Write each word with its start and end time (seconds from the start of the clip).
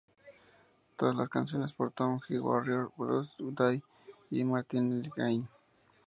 Todas 0.97 1.15
las 1.15 1.29
canciones 1.29 1.73
por 1.73 1.91
Tom 1.91 2.19
G 2.27 2.41
Warrior, 2.43 2.91
Bruce 2.97 3.35
Day 3.37 3.83
y 4.31 4.43
Martin 4.43 4.97
Eric 5.01 5.19
Ain. 5.19 5.47